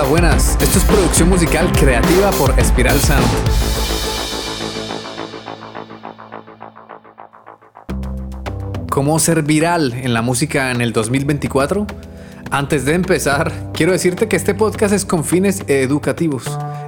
Hola, 0.00 0.08
buenas. 0.08 0.56
Esto 0.62 0.78
es 0.78 0.84
producción 0.86 1.28
musical 1.28 1.70
creativa 1.72 2.30
por 2.30 2.58
Espiral 2.58 2.98
Sound. 3.00 3.22
¿Cómo 8.88 9.18
ser 9.18 9.42
viral 9.42 9.92
en 9.92 10.14
la 10.14 10.22
música 10.22 10.70
en 10.70 10.80
el 10.80 10.94
2024? 10.94 11.86
Antes 12.50 12.86
de 12.86 12.94
empezar, 12.94 13.52
quiero 13.74 13.92
decirte 13.92 14.26
que 14.26 14.36
este 14.36 14.54
podcast 14.54 14.94
es 14.94 15.04
con 15.04 15.22
fines 15.22 15.64
educativos. 15.66 16.44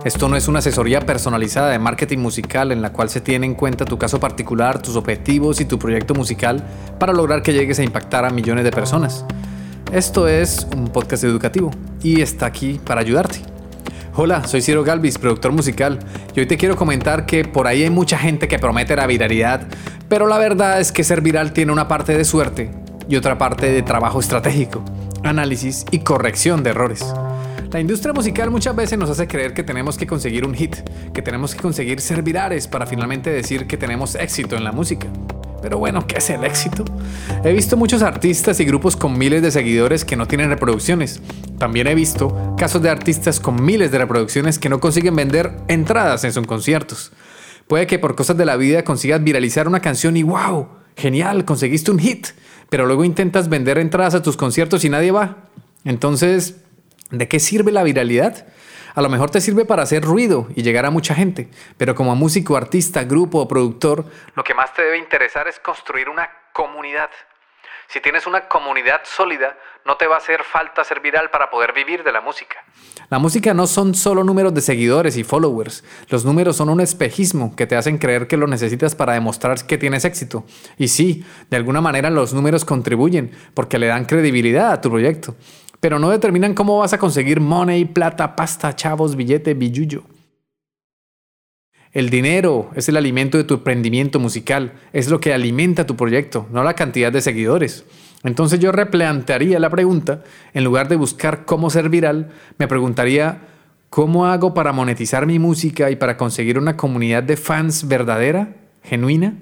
Esto 0.06 0.26
no 0.28 0.36
es 0.36 0.48
una 0.48 0.60
asesoría 0.60 1.02
personalizada 1.02 1.68
de 1.68 1.78
marketing 1.78 2.18
musical 2.18 2.72
en 2.72 2.80
la 2.80 2.94
cual 2.94 3.10
se 3.10 3.20
tiene 3.20 3.44
en 3.44 3.54
cuenta 3.54 3.84
tu 3.84 3.98
caso 3.98 4.20
particular, 4.20 4.80
tus 4.80 4.96
objetivos 4.96 5.60
y 5.60 5.66
tu 5.66 5.78
proyecto 5.78 6.14
musical 6.14 6.64
para 6.98 7.12
lograr 7.12 7.42
que 7.42 7.52
llegues 7.52 7.78
a 7.78 7.82
impactar 7.82 8.24
a 8.24 8.30
millones 8.30 8.64
de 8.64 8.70
personas. 8.70 9.26
Esto 9.92 10.26
es 10.26 10.66
un 10.74 10.88
podcast 10.88 11.22
educativo 11.22 11.70
y 12.02 12.22
está 12.22 12.46
aquí 12.46 12.80
para 12.82 13.02
ayudarte. 13.02 13.40
Hola, 14.14 14.42
soy 14.48 14.62
Ciro 14.62 14.84
Galvis, 14.84 15.18
productor 15.18 15.52
musical, 15.52 15.98
y 16.34 16.40
hoy 16.40 16.46
te 16.46 16.56
quiero 16.56 16.76
comentar 16.76 17.26
que 17.26 17.44
por 17.44 17.66
ahí 17.66 17.82
hay 17.82 17.90
mucha 17.90 18.16
gente 18.16 18.48
que 18.48 18.58
promete 18.58 18.96
la 18.96 19.06
viralidad, 19.06 19.66
pero 20.08 20.26
la 20.26 20.38
verdad 20.38 20.80
es 20.80 20.92
que 20.92 21.04
ser 21.04 21.20
viral 21.20 21.52
tiene 21.52 21.72
una 21.72 21.88
parte 21.88 22.16
de 22.16 22.24
suerte 22.24 22.70
y 23.06 23.16
otra 23.16 23.36
parte 23.36 23.70
de 23.70 23.82
trabajo 23.82 24.18
estratégico, 24.18 24.82
análisis 25.24 25.84
y 25.90 25.98
corrección 25.98 26.62
de 26.62 26.70
errores. 26.70 27.04
La 27.70 27.78
industria 27.78 28.14
musical 28.14 28.50
muchas 28.50 28.74
veces 28.74 28.98
nos 28.98 29.10
hace 29.10 29.28
creer 29.28 29.52
que 29.52 29.62
tenemos 29.62 29.98
que 29.98 30.06
conseguir 30.06 30.46
un 30.46 30.54
hit, 30.54 30.74
que 31.12 31.20
tenemos 31.20 31.54
que 31.54 31.60
conseguir 31.60 32.00
ser 32.00 32.22
virales 32.22 32.66
para 32.66 32.86
finalmente 32.86 33.28
decir 33.28 33.66
que 33.66 33.76
tenemos 33.76 34.14
éxito 34.14 34.56
en 34.56 34.64
la 34.64 34.72
música. 34.72 35.08
Pero 35.62 35.78
bueno, 35.78 36.06
¿qué 36.06 36.18
es 36.18 36.28
el 36.28 36.42
éxito? 36.44 36.84
He 37.44 37.52
visto 37.52 37.76
muchos 37.76 38.02
artistas 38.02 38.58
y 38.58 38.64
grupos 38.64 38.96
con 38.96 39.16
miles 39.16 39.42
de 39.42 39.52
seguidores 39.52 40.04
que 40.04 40.16
no 40.16 40.26
tienen 40.26 40.50
reproducciones. 40.50 41.22
También 41.58 41.86
he 41.86 41.94
visto 41.94 42.56
casos 42.58 42.82
de 42.82 42.90
artistas 42.90 43.38
con 43.38 43.64
miles 43.64 43.92
de 43.92 43.98
reproducciones 43.98 44.58
que 44.58 44.68
no 44.68 44.80
consiguen 44.80 45.14
vender 45.14 45.52
entradas 45.68 46.24
en 46.24 46.32
sus 46.32 46.46
conciertos. 46.48 47.12
Puede 47.68 47.86
que 47.86 48.00
por 48.00 48.16
cosas 48.16 48.36
de 48.36 48.44
la 48.44 48.56
vida 48.56 48.82
consigas 48.82 49.22
viralizar 49.22 49.68
una 49.68 49.80
canción 49.80 50.16
y 50.16 50.24
wow, 50.24 50.68
genial, 50.96 51.44
conseguiste 51.44 51.92
un 51.92 52.00
hit, 52.00 52.26
pero 52.68 52.86
luego 52.86 53.04
intentas 53.04 53.48
vender 53.48 53.78
entradas 53.78 54.14
a 54.14 54.22
tus 54.22 54.36
conciertos 54.36 54.84
y 54.84 54.88
nadie 54.88 55.12
va. 55.12 55.48
Entonces, 55.84 56.56
¿de 57.10 57.28
qué 57.28 57.38
sirve 57.38 57.70
la 57.70 57.84
viralidad? 57.84 58.46
A 58.94 59.00
lo 59.00 59.08
mejor 59.08 59.30
te 59.30 59.40
sirve 59.40 59.64
para 59.64 59.82
hacer 59.82 60.02
ruido 60.02 60.48
y 60.54 60.62
llegar 60.62 60.84
a 60.84 60.90
mucha 60.90 61.14
gente, 61.14 61.48
pero 61.78 61.94
como 61.94 62.14
músico, 62.14 62.56
artista, 62.56 63.04
grupo 63.04 63.38
o 63.38 63.48
productor, 63.48 64.04
lo 64.34 64.44
que 64.44 64.54
más 64.54 64.74
te 64.74 64.82
debe 64.82 64.98
interesar 64.98 65.48
es 65.48 65.58
construir 65.58 66.08
una 66.08 66.28
comunidad. 66.52 67.08
Si 67.88 68.00
tienes 68.00 68.26
una 68.26 68.48
comunidad 68.48 69.02
sólida, 69.04 69.56
no 69.84 69.96
te 69.96 70.06
va 70.06 70.14
a 70.14 70.18
hacer 70.18 70.42
falta 70.44 70.84
ser 70.84 71.00
viral 71.00 71.30
para 71.30 71.50
poder 71.50 71.72
vivir 71.72 72.04
de 72.04 72.12
la 72.12 72.20
música. 72.20 72.56
La 73.10 73.18
música 73.18 73.52
no 73.52 73.66
son 73.66 73.94
solo 73.94 74.24
números 74.24 74.54
de 74.54 74.60
seguidores 74.60 75.16
y 75.16 75.24
followers. 75.24 75.84
Los 76.08 76.24
números 76.24 76.56
son 76.56 76.68
un 76.68 76.80
espejismo 76.80 77.54
que 77.56 77.66
te 77.66 77.76
hacen 77.76 77.98
creer 77.98 78.28
que 78.28 78.36
lo 78.36 78.46
necesitas 78.46 78.94
para 78.94 79.12
demostrar 79.12 79.66
que 79.66 79.76
tienes 79.76 80.04
éxito. 80.04 80.44
Y 80.78 80.88
sí, 80.88 81.24
de 81.50 81.56
alguna 81.56 81.80
manera 81.80 82.08
los 82.08 82.32
números 82.32 82.64
contribuyen 82.64 83.32
porque 83.54 83.78
le 83.78 83.88
dan 83.88 84.06
credibilidad 84.06 84.72
a 84.72 84.80
tu 84.80 84.90
proyecto 84.90 85.34
pero 85.82 85.98
no 85.98 86.10
determinan 86.10 86.54
cómo 86.54 86.78
vas 86.78 86.92
a 86.92 86.98
conseguir 86.98 87.40
money, 87.40 87.86
plata, 87.86 88.36
pasta, 88.36 88.76
chavos, 88.76 89.16
billete, 89.16 89.54
billuyo. 89.54 90.04
El 91.90 92.08
dinero 92.08 92.70
es 92.76 92.88
el 92.88 92.96
alimento 92.96 93.36
de 93.36 93.42
tu 93.42 93.54
emprendimiento 93.54 94.20
musical, 94.20 94.74
es 94.92 95.10
lo 95.10 95.18
que 95.20 95.34
alimenta 95.34 95.84
tu 95.84 95.96
proyecto, 95.96 96.46
no 96.52 96.62
la 96.62 96.74
cantidad 96.74 97.10
de 97.10 97.20
seguidores. 97.20 97.84
Entonces 98.22 98.60
yo 98.60 98.70
replantearía 98.70 99.58
la 99.58 99.70
pregunta, 99.70 100.22
en 100.54 100.62
lugar 100.62 100.86
de 100.86 100.94
buscar 100.94 101.44
cómo 101.46 101.68
ser 101.68 101.88
viral, 101.88 102.30
me 102.58 102.68
preguntaría, 102.68 103.40
¿cómo 103.90 104.26
hago 104.26 104.54
para 104.54 104.72
monetizar 104.72 105.26
mi 105.26 105.40
música 105.40 105.90
y 105.90 105.96
para 105.96 106.16
conseguir 106.16 106.58
una 106.58 106.76
comunidad 106.76 107.24
de 107.24 107.36
fans 107.36 107.88
verdadera, 107.88 108.54
genuina? 108.84 109.34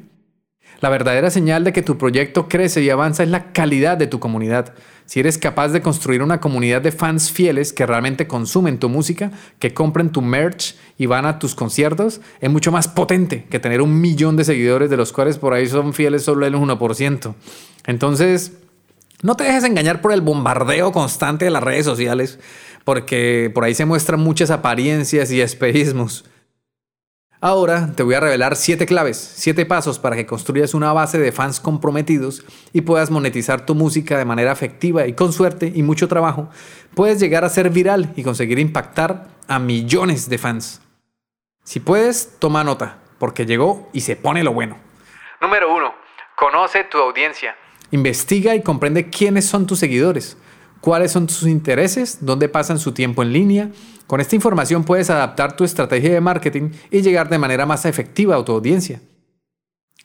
La 0.80 0.88
verdadera 0.88 1.30
señal 1.30 1.64
de 1.64 1.72
que 1.72 1.82
tu 1.82 1.98
proyecto 1.98 2.48
crece 2.48 2.82
y 2.82 2.90
avanza 2.90 3.22
es 3.22 3.28
la 3.28 3.52
calidad 3.52 3.98
de 3.98 4.06
tu 4.06 4.18
comunidad. 4.18 4.74
Si 5.04 5.18
eres 5.18 5.38
capaz 5.38 5.70
de 5.70 5.82
construir 5.82 6.22
una 6.22 6.40
comunidad 6.40 6.80
de 6.82 6.92
fans 6.92 7.32
fieles 7.32 7.72
que 7.72 7.84
realmente 7.84 8.28
consumen 8.28 8.78
tu 8.78 8.88
música, 8.88 9.32
que 9.58 9.74
compren 9.74 10.10
tu 10.10 10.22
merch 10.22 10.76
y 10.96 11.06
van 11.06 11.26
a 11.26 11.40
tus 11.40 11.56
conciertos, 11.56 12.20
es 12.40 12.48
mucho 12.48 12.70
más 12.70 12.86
potente 12.86 13.44
que 13.50 13.58
tener 13.58 13.82
un 13.82 14.00
millón 14.00 14.36
de 14.36 14.44
seguidores 14.44 14.88
de 14.88 14.96
los 14.96 15.12
cuales 15.12 15.36
por 15.36 15.52
ahí 15.52 15.66
son 15.66 15.94
fieles 15.94 16.22
solo 16.22 16.46
el 16.46 16.54
1%. 16.54 17.34
Entonces, 17.86 18.52
no 19.22 19.36
te 19.36 19.44
dejes 19.44 19.64
engañar 19.64 20.00
por 20.00 20.12
el 20.12 20.20
bombardeo 20.20 20.92
constante 20.92 21.44
de 21.44 21.50
las 21.50 21.62
redes 21.64 21.84
sociales, 21.84 22.38
porque 22.84 23.50
por 23.52 23.64
ahí 23.64 23.74
se 23.74 23.84
muestran 23.84 24.20
muchas 24.20 24.50
apariencias 24.50 25.32
y 25.32 25.40
espejismos. 25.40 26.24
Ahora 27.42 27.92
te 27.96 28.02
voy 28.02 28.14
a 28.14 28.20
revelar 28.20 28.54
7 28.54 28.84
claves, 28.84 29.16
7 29.16 29.64
pasos 29.64 29.98
para 29.98 30.14
que 30.14 30.26
construyas 30.26 30.74
una 30.74 30.92
base 30.92 31.18
de 31.18 31.32
fans 31.32 31.58
comprometidos 31.58 32.44
y 32.74 32.82
puedas 32.82 33.10
monetizar 33.10 33.64
tu 33.64 33.74
música 33.74 34.18
de 34.18 34.26
manera 34.26 34.52
efectiva 34.52 35.06
y 35.06 35.14
con 35.14 35.32
suerte 35.32 35.72
y 35.74 35.82
mucho 35.82 36.06
trabajo, 36.06 36.50
puedes 36.94 37.18
llegar 37.18 37.46
a 37.46 37.48
ser 37.48 37.70
viral 37.70 38.12
y 38.14 38.24
conseguir 38.24 38.58
impactar 38.58 39.28
a 39.48 39.58
millones 39.58 40.28
de 40.28 40.36
fans. 40.36 40.82
Si 41.64 41.80
puedes, 41.80 42.38
toma 42.38 42.62
nota, 42.62 42.98
porque 43.18 43.46
llegó 43.46 43.88
y 43.94 44.02
se 44.02 44.16
pone 44.16 44.44
lo 44.44 44.52
bueno. 44.52 44.76
Número 45.40 45.74
1. 45.74 45.94
Conoce 46.36 46.84
tu 46.84 46.98
audiencia. 46.98 47.56
Investiga 47.90 48.54
y 48.54 48.62
comprende 48.62 49.08
quiénes 49.08 49.46
son 49.46 49.66
tus 49.66 49.78
seguidores 49.78 50.36
cuáles 50.80 51.12
son 51.12 51.26
tus 51.26 51.42
intereses, 51.44 52.18
dónde 52.20 52.48
pasan 52.48 52.78
su 52.78 52.92
tiempo 52.92 53.22
en 53.22 53.32
línea. 53.32 53.70
Con 54.06 54.20
esta 54.20 54.36
información 54.36 54.84
puedes 54.84 55.10
adaptar 55.10 55.56
tu 55.56 55.64
estrategia 55.64 56.12
de 56.12 56.20
marketing 56.20 56.70
y 56.90 57.02
llegar 57.02 57.28
de 57.28 57.38
manera 57.38 57.66
más 57.66 57.84
efectiva 57.84 58.36
a 58.36 58.44
tu 58.44 58.52
audiencia. 58.52 59.00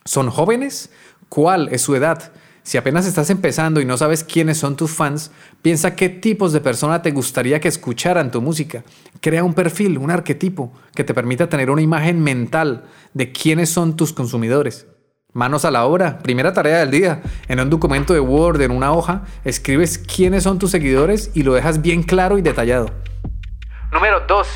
¿Son 0.03 0.29
jóvenes? 0.29 0.91
¿Cuál 1.29 1.69
es 1.69 1.81
su 1.81 1.95
edad? 1.95 2.31
Si 2.65 2.79
apenas 2.79 3.05
estás 3.05 3.29
empezando 3.29 3.79
y 3.79 3.85
no 3.85 3.95
sabes 3.95 4.23
quiénes 4.23 4.57
son 4.57 4.75
tus 4.75 4.89
fans, 4.91 5.29
piensa 5.61 5.95
qué 5.95 6.09
tipos 6.09 6.51
de 6.51 6.61
persona 6.61 7.03
te 7.03 7.11
gustaría 7.11 7.59
que 7.59 7.67
escucharan 7.67 8.31
tu 8.31 8.41
música. 8.41 8.83
Crea 9.21 9.43
un 9.43 9.53
perfil, 9.53 9.99
un 9.99 10.09
arquetipo 10.09 10.73
que 10.95 11.03
te 11.03 11.13
permita 11.13 11.47
tener 11.47 11.69
una 11.69 11.83
imagen 11.83 12.23
mental 12.23 12.85
de 13.13 13.31
quiénes 13.31 13.69
son 13.69 13.95
tus 13.95 14.13
consumidores. 14.13 14.87
Manos 15.35 15.65
a 15.65 15.69
la 15.69 15.83
obra, 15.83 16.19
primera 16.19 16.53
tarea 16.53 16.77
del 16.77 16.91
día. 16.91 17.21
En 17.49 17.59
un 17.59 17.69
documento 17.69 18.13
de 18.13 18.21
Word, 18.21 18.61
en 18.61 18.71
una 18.71 18.93
hoja, 18.93 19.23
escribes 19.43 19.97
quiénes 19.97 20.43
son 20.43 20.59
tus 20.59 20.71
seguidores 20.71 21.29
y 21.33 21.43
lo 21.43 21.53
dejas 21.53 21.81
bien 21.81 22.03
claro 22.03 22.37
y 22.37 22.41
detallado. 22.41 22.89
Número 23.91 24.21
2. 24.29 24.47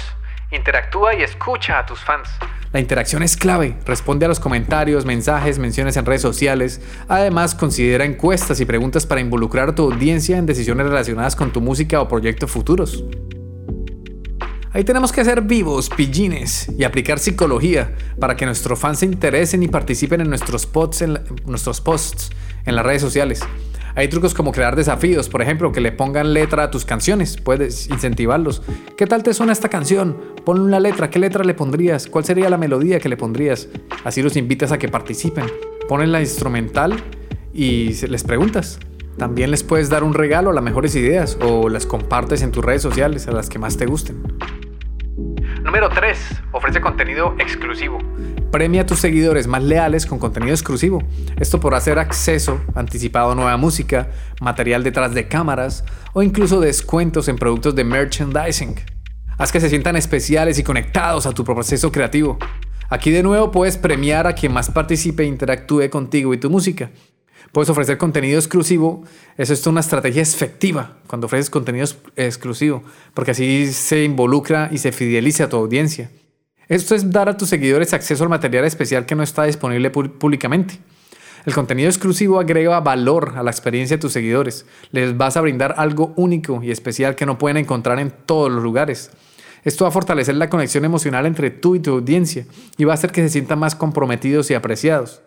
Interactúa 0.51 1.15
y 1.15 1.21
escucha 1.21 1.79
a 1.79 1.85
tus 1.85 1.99
fans. 1.99 2.29
La 2.71 2.79
interacción 2.79 3.23
es 3.23 3.35
clave. 3.35 3.75
Responde 3.85 4.23
a 4.23 4.29
los 4.29 4.39
comentarios, 4.39 5.03
mensajes, 5.03 5.59
menciones 5.59 5.97
en 5.97 6.05
redes 6.05 6.21
sociales. 6.21 6.79
Además, 7.09 7.55
considera 7.55 8.05
encuestas 8.05 8.61
y 8.61 8.65
preguntas 8.65 9.05
para 9.05 9.19
involucrar 9.19 9.67
a 9.67 9.75
tu 9.75 9.91
audiencia 9.91 10.37
en 10.37 10.45
decisiones 10.45 10.87
relacionadas 10.87 11.35
con 11.35 11.51
tu 11.51 11.59
música 11.59 11.99
o 11.99 12.07
proyectos 12.07 12.49
futuros. 12.49 13.03
Ahí 14.71 14.83
tenemos 14.83 15.11
que 15.11 15.25
ser 15.25 15.41
vivos, 15.41 15.89
pillines, 15.89 16.71
y 16.77 16.83
aplicar 16.83 17.17
psicología 17.17 17.95
para 18.19 18.35
que 18.35 18.45
nuestros 18.45 18.77
fans 18.77 18.99
se 18.99 19.07
interesen 19.07 19.63
y 19.63 19.67
participen 19.67 20.21
en 20.21 20.29
nuestros, 20.29 20.67
posts 20.67 21.01
en 21.01 21.19
nuestros 21.47 21.81
posts 21.81 22.29
en 22.65 22.75
las 22.75 22.85
redes 22.85 23.01
sociales. 23.01 23.41
Hay 23.95 24.07
trucos 24.09 24.35
como 24.35 24.51
crear 24.51 24.75
desafíos, 24.75 25.27
por 25.27 25.41
ejemplo, 25.41 25.71
que 25.71 25.81
le 25.81 25.91
pongan 25.91 26.35
letra 26.35 26.65
a 26.65 26.71
tus 26.71 26.85
canciones, 26.85 27.37
puedes 27.37 27.89
incentivarlos. 27.89 28.61
¿Qué 28.95 29.07
tal 29.07 29.23
te 29.23 29.33
suena 29.33 29.53
esta 29.53 29.69
canción? 29.69 30.15
Ponle 30.45 30.63
una 30.63 30.79
letra, 30.79 31.09
¿qué 31.09 31.17
letra 31.17 31.43
le 31.43 31.55
pondrías? 31.55 32.05
¿Cuál 32.05 32.25
sería 32.25 32.47
la 32.47 32.57
melodía 32.57 32.99
que 32.99 33.09
le 33.09 33.17
pondrías? 33.17 33.69
Así 34.03 34.21
los 34.21 34.37
invitas 34.37 34.71
a 34.71 34.77
que 34.77 34.87
participen. 34.87 35.45
Ponen 35.87 36.11
la 36.11 36.21
instrumental 36.21 36.95
y 37.55 37.93
les 38.07 38.23
preguntas. 38.23 38.79
También 39.17 39.49
les 39.49 39.63
puedes 39.63 39.89
dar 39.89 40.03
un 40.03 40.13
regalo 40.13 40.51
a 40.51 40.53
las 40.53 40.63
mejores 40.63 40.95
ideas 40.95 41.37
o 41.41 41.67
las 41.67 41.87
compartes 41.87 42.43
en 42.43 42.51
tus 42.51 42.63
redes 42.63 42.83
sociales 42.83 43.27
a 43.27 43.31
las 43.31 43.49
que 43.49 43.57
más 43.57 43.75
te 43.75 43.87
gusten. 43.87 44.21
Número 45.69 45.87
3. 45.87 46.17
Ofrece 46.51 46.81
contenido 46.81 47.35
exclusivo. 47.37 47.99
Premia 48.51 48.81
a 48.81 48.85
tus 48.87 48.97
seguidores 48.97 49.45
más 49.45 49.61
leales 49.61 50.07
con 50.07 50.17
contenido 50.17 50.51
exclusivo. 50.51 51.03
Esto 51.39 51.59
por 51.59 51.75
hacer 51.75 51.99
acceso 51.99 52.59
anticipado 52.73 53.33
a 53.33 53.35
nueva 53.35 53.55
música, 53.55 54.09
material 54.41 54.83
detrás 54.83 55.13
de 55.13 55.27
cámaras 55.27 55.85
o 56.13 56.23
incluso 56.23 56.59
descuentos 56.59 57.27
en 57.27 57.35
productos 57.35 57.75
de 57.75 57.83
merchandising. 57.83 58.77
Haz 59.37 59.51
que 59.51 59.59
se 59.59 59.69
sientan 59.69 59.95
especiales 59.95 60.57
y 60.57 60.63
conectados 60.63 61.27
a 61.27 61.33
tu 61.33 61.43
proceso 61.43 61.91
creativo. 61.91 62.39
Aquí 62.89 63.11
de 63.11 63.21
nuevo 63.21 63.51
puedes 63.51 63.77
premiar 63.77 64.25
a 64.25 64.33
quien 64.33 64.51
más 64.51 64.71
participe 64.71 65.21
e 65.21 65.27
interactúe 65.27 65.87
contigo 65.91 66.33
y 66.33 66.39
tu 66.39 66.49
música. 66.49 66.89
Puedes 67.51 67.69
ofrecer 67.69 67.97
contenido 67.97 68.37
exclusivo. 68.37 69.03
Eso 69.37 69.53
es 69.53 69.65
una 69.67 69.79
estrategia 69.79 70.21
efectiva 70.21 70.97
cuando 71.07 71.27
ofreces 71.27 71.49
contenido 71.49 71.87
exclusivo, 72.15 72.83
porque 73.13 73.31
así 73.31 73.71
se 73.73 74.03
involucra 74.03 74.69
y 74.71 74.77
se 74.77 74.91
fideliza 74.91 75.45
a 75.45 75.49
tu 75.49 75.57
audiencia. 75.57 76.11
Esto 76.67 76.93
es 76.93 77.09
dar 77.09 77.29
a 77.29 77.37
tus 77.37 77.49
seguidores 77.49 77.93
acceso 77.93 78.23
al 78.23 78.29
material 78.29 78.65
especial 78.65 79.05
que 79.05 79.15
no 79.15 79.23
está 79.23 79.45
disponible 79.45 79.89
públicamente. 79.89 80.79
El 81.45 81.53
contenido 81.55 81.89
exclusivo 81.89 82.39
agrega 82.39 82.79
valor 82.79 83.33
a 83.35 83.43
la 83.43 83.49
experiencia 83.49 83.97
de 83.97 84.01
tus 84.01 84.13
seguidores. 84.13 84.65
Les 84.91 85.17
vas 85.17 85.35
a 85.35 85.41
brindar 85.41 85.73
algo 85.77 86.13
único 86.15 86.61
y 86.61 86.69
especial 86.69 87.15
que 87.15 87.25
no 87.25 87.39
pueden 87.39 87.57
encontrar 87.57 87.99
en 87.99 88.11
todos 88.11 88.51
los 88.51 88.61
lugares. 88.61 89.09
Esto 89.63 89.85
va 89.85 89.89
a 89.89 89.91
fortalecer 89.91 90.35
la 90.35 90.49
conexión 90.49 90.85
emocional 90.85 91.25
entre 91.25 91.49
tú 91.49 91.75
y 91.75 91.79
tu 91.79 91.91
audiencia 91.91 92.45
y 92.77 92.83
va 92.83 92.93
a 92.93 92.95
hacer 92.95 93.11
que 93.11 93.21
se 93.21 93.29
sientan 93.29 93.59
más 93.59 93.73
comprometidos 93.73 94.51
y 94.51 94.53
apreciados. 94.53 95.21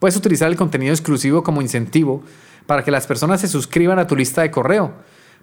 Puedes 0.00 0.16
utilizar 0.16 0.48
el 0.48 0.56
contenido 0.56 0.92
exclusivo 0.92 1.44
como 1.44 1.62
incentivo 1.62 2.24
para 2.66 2.82
que 2.82 2.90
las 2.90 3.06
personas 3.06 3.42
se 3.42 3.48
suscriban 3.48 3.98
a 3.98 4.06
tu 4.06 4.16
lista 4.16 4.42
de 4.42 4.50
correo. 4.50 4.94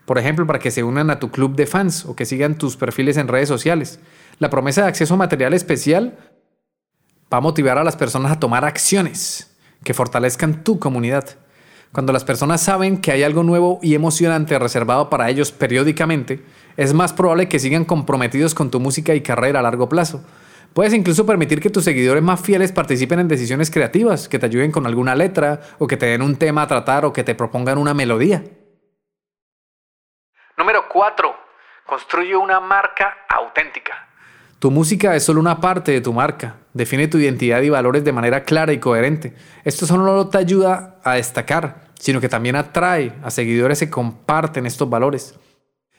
Por 0.06 0.18
ejemplo, 0.18 0.48
para 0.48 0.60
que 0.60 0.72
se 0.72 0.84
unan 0.84 1.10
a 1.10 1.20
tu 1.20 1.32
club 1.32 1.56
de 1.56 1.68
fans 1.68 2.06
o 2.06 2.16
que 2.16 2.26
sigan 2.26 2.58
tus 2.58 2.76
perfiles 2.76 3.18
en 3.18 3.28
redes 3.28 3.48
sociales. 3.48 4.00
La 4.40 4.50
promesa 4.50 4.82
de 4.82 4.88
acceso 4.88 5.14
a 5.14 5.18
material 5.18 5.54
especial 5.54 6.18
va 7.32 7.38
a 7.38 7.42
motivar 7.42 7.78
a 7.78 7.84
las 7.84 7.96
personas 7.96 8.32
a 8.32 8.40
tomar 8.40 8.66
acciones 8.66 9.56
que 9.84 9.94
fortalezcan 9.94 10.64
tu 10.64 10.80
comunidad. 10.80 11.38
Cuando 11.92 12.12
las 12.12 12.24
personas 12.24 12.62
saben 12.62 12.98
que 12.98 13.12
hay 13.12 13.24
algo 13.24 13.44
nuevo 13.44 13.80
y 13.84 13.94
emocionante 13.94 14.58
reservado 14.58 15.10
para 15.10 15.30
ellos 15.30 15.52
periódicamente, 15.52 16.44
es 16.78 16.94
más 16.94 17.14
probable 17.14 17.48
que 17.48 17.60
sigan 17.60 17.86
comprometidos 17.86 18.56
con 18.56 18.72
tu 18.72 18.80
música 18.80 19.14
y 19.14 19.22
carrera 19.22 19.60
a 19.60 19.64
largo 19.64 19.88
plazo. 19.88 20.24
Puedes 20.74 20.94
incluso 20.94 21.26
permitir 21.26 21.60
que 21.60 21.70
tus 21.70 21.84
seguidores 21.84 22.22
más 22.22 22.40
fieles 22.40 22.72
participen 22.72 23.20
en 23.20 23.28
decisiones 23.28 23.72
creativas, 23.72 24.30
que 24.30 24.40
te 24.40 24.46
ayuden 24.46 24.72
con 24.72 24.86
alguna 24.86 25.16
letra, 25.16 25.62
o 25.80 25.88
que 25.88 25.98
te 25.98 26.06
den 26.06 26.22
un 26.22 26.36
tema 26.36 26.62
a 26.62 26.68
tratar, 26.68 27.06
o 27.06 27.14
que 27.14 27.24
te 27.24 27.36
propongan 27.36 27.78
una 27.78 27.94
melodía. 27.94 28.44
Número 30.58 30.88
4. 30.90 31.36
Construye 31.86 32.36
una 32.36 32.60
marca 32.60 33.18
auténtica. 33.30 34.08
Tu 34.60 34.72
música 34.72 35.16
es 35.16 35.24
solo 35.24 35.40
una 35.40 35.62
parte 35.62 35.92
de 35.92 36.02
tu 36.02 36.14
marca. 36.14 36.56
Define 36.74 37.08
tu 37.08 37.20
identidad 37.20 37.62
y 37.62 37.70
valores 37.70 38.04
de 38.04 38.12
manera 38.12 38.44
clara 38.44 38.74
y 38.74 38.80
coherente. 38.80 39.36
Esto 39.64 39.86
solo 39.86 40.30
te 40.30 40.40
ayuda 40.40 41.00
a 41.04 41.14
destacar, 41.14 41.92
sino 42.00 42.20
que 42.20 42.28
también 42.28 42.56
atrae 42.56 43.14
a 43.24 43.30
seguidores 43.30 43.80
que 43.80 43.90
comparten 43.90 44.66
estos 44.66 44.90
valores. 44.90 45.36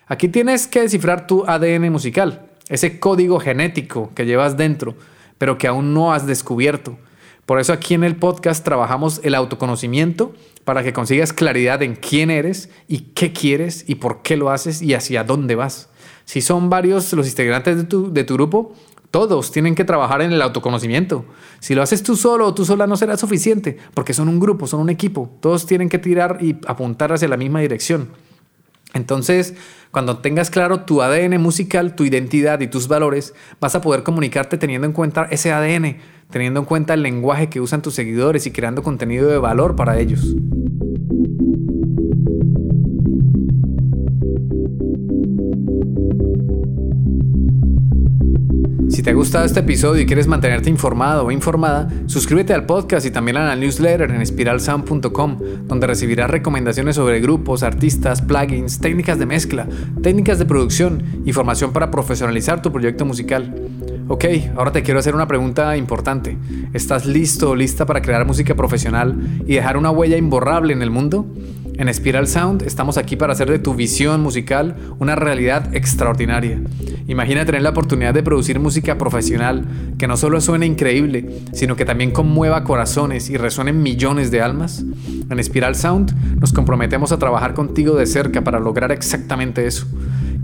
Aquí 0.06 0.28
tienes 0.28 0.66
que 0.66 0.80
descifrar 0.80 1.26
tu 1.26 1.44
ADN 1.46 1.90
musical 1.90 2.48
ese 2.68 3.00
código 3.00 3.40
genético 3.40 4.10
que 4.14 4.26
llevas 4.26 4.56
dentro, 4.56 4.94
pero 5.38 5.58
que 5.58 5.68
aún 5.68 5.94
no 5.94 6.12
has 6.12 6.26
descubierto. 6.26 6.98
Por 7.46 7.60
eso 7.60 7.72
aquí 7.72 7.94
en 7.94 8.04
el 8.04 8.16
podcast 8.16 8.64
trabajamos 8.64 9.20
el 9.24 9.34
autoconocimiento 9.34 10.34
para 10.64 10.82
que 10.82 10.92
consigas 10.92 11.32
claridad 11.32 11.82
en 11.82 11.96
quién 11.96 12.30
eres 12.30 12.68
y 12.88 13.12
qué 13.14 13.32
quieres 13.32 13.84
y 13.88 13.94
por 13.94 14.20
qué 14.20 14.36
lo 14.36 14.50
haces 14.50 14.82
y 14.82 14.92
hacia 14.92 15.24
dónde 15.24 15.54
vas. 15.54 15.88
Si 16.26 16.42
son 16.42 16.68
varios 16.68 17.10
los 17.14 17.26
integrantes 17.26 17.78
de 17.78 17.84
tu, 17.84 18.12
de 18.12 18.24
tu 18.24 18.34
grupo, 18.34 18.74
todos 19.10 19.50
tienen 19.50 19.74
que 19.74 19.84
trabajar 19.84 20.20
en 20.20 20.32
el 20.32 20.42
autoconocimiento. 20.42 21.24
Si 21.60 21.74
lo 21.74 21.80
haces 21.82 22.02
tú 22.02 22.16
solo 22.16 22.46
o 22.46 22.54
tú 22.54 22.66
sola 22.66 22.86
no 22.86 22.98
será 22.98 23.16
suficiente, 23.16 23.78
porque 23.94 24.12
son 24.12 24.28
un 24.28 24.38
grupo, 24.38 24.66
son 24.66 24.80
un 24.80 24.90
equipo. 24.90 25.30
Todos 25.40 25.64
tienen 25.64 25.88
que 25.88 25.98
tirar 25.98 26.38
y 26.42 26.58
apuntar 26.66 27.14
hacia 27.14 27.28
la 27.28 27.38
misma 27.38 27.60
dirección. 27.60 28.10
Entonces, 28.94 29.54
cuando 29.90 30.18
tengas 30.18 30.50
claro 30.50 30.80
tu 30.80 31.02
ADN 31.02 31.40
musical, 31.40 31.94
tu 31.94 32.04
identidad 32.04 32.60
y 32.60 32.68
tus 32.68 32.88
valores, 32.88 33.34
vas 33.60 33.74
a 33.74 33.80
poder 33.80 34.02
comunicarte 34.02 34.58
teniendo 34.58 34.86
en 34.86 34.92
cuenta 34.92 35.28
ese 35.30 35.52
ADN, 35.52 35.98
teniendo 36.30 36.60
en 36.60 36.66
cuenta 36.66 36.94
el 36.94 37.02
lenguaje 37.02 37.48
que 37.48 37.60
usan 37.60 37.82
tus 37.82 37.94
seguidores 37.94 38.46
y 38.46 38.50
creando 38.50 38.82
contenido 38.82 39.28
de 39.28 39.38
valor 39.38 39.76
para 39.76 39.98
ellos. 39.98 40.34
Si 48.88 49.02
te 49.02 49.10
ha 49.10 49.14
gustado 49.14 49.44
este 49.44 49.60
episodio 49.60 50.02
y 50.02 50.06
quieres 50.06 50.26
mantenerte 50.26 50.70
informado 50.70 51.26
o 51.26 51.30
informada, 51.30 51.88
suscríbete 52.06 52.54
al 52.54 52.66
podcast 52.66 53.06
y 53.06 53.10
también 53.10 53.36
a 53.36 53.46
la 53.46 53.54
newsletter 53.54 54.10
en 54.10 54.22
espiralsound.com, 54.22 55.38
donde 55.66 55.86
recibirás 55.86 56.30
recomendaciones 56.30 56.96
sobre 56.96 57.20
grupos, 57.20 57.62
artistas, 57.62 58.22
plugins, 58.22 58.80
técnicas 58.80 59.18
de 59.18 59.26
mezcla, 59.26 59.68
técnicas 60.02 60.38
de 60.38 60.46
producción, 60.46 61.22
información 61.26 61.72
para 61.72 61.90
profesionalizar 61.90 62.62
tu 62.62 62.72
proyecto 62.72 63.04
musical. 63.04 63.54
Ok, 64.08 64.24
ahora 64.56 64.72
te 64.72 64.82
quiero 64.82 64.98
hacer 64.98 65.14
una 65.14 65.28
pregunta 65.28 65.76
importante. 65.76 66.38
¿Estás 66.72 67.04
listo 67.04 67.50
o 67.50 67.54
lista 67.54 67.84
para 67.84 68.00
crear 68.00 68.26
música 68.26 68.54
profesional 68.54 69.16
y 69.46 69.54
dejar 69.54 69.76
una 69.76 69.90
huella 69.90 70.16
imborrable 70.16 70.72
en 70.72 70.80
el 70.80 70.90
mundo? 70.90 71.26
En 71.78 71.94
Spiral 71.94 72.26
Sound 72.26 72.62
estamos 72.62 72.98
aquí 72.98 73.14
para 73.14 73.34
hacer 73.34 73.48
de 73.48 73.60
tu 73.60 73.72
visión 73.72 74.20
musical 74.20 74.74
una 74.98 75.14
realidad 75.14 75.72
extraordinaria. 75.76 76.60
Imagina 77.06 77.46
tener 77.46 77.62
la 77.62 77.70
oportunidad 77.70 78.12
de 78.12 78.24
producir 78.24 78.58
música 78.58 78.98
profesional 78.98 79.64
que 79.96 80.08
no 80.08 80.16
solo 80.16 80.40
suene 80.40 80.66
increíble, 80.66 81.44
sino 81.52 81.76
que 81.76 81.84
también 81.84 82.10
conmueva 82.10 82.64
corazones 82.64 83.30
y 83.30 83.36
resuene 83.36 83.72
millones 83.72 84.32
de 84.32 84.42
almas. 84.42 84.84
En 85.30 85.44
Spiral 85.44 85.76
Sound 85.76 86.40
nos 86.40 86.52
comprometemos 86.52 87.12
a 87.12 87.18
trabajar 87.20 87.54
contigo 87.54 87.94
de 87.94 88.06
cerca 88.06 88.42
para 88.42 88.58
lograr 88.58 88.90
exactamente 88.90 89.64
eso. 89.64 89.86